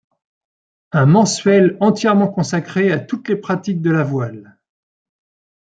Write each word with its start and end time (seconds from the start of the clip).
Un 0.93 1.05
mensuel 1.05 1.77
entièrement 1.79 2.27
consacré 2.27 2.91
à 2.91 2.97
toutes 2.99 3.29
les 3.29 3.35
pratiques 3.35 3.83
de 3.83 3.91
la 3.91 4.01
voile. 4.03 4.57